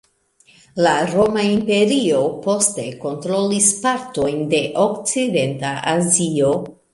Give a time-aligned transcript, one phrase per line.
[0.85, 6.51] La Roma Imperio poste kontrolis partojn de Okcidenta Azio.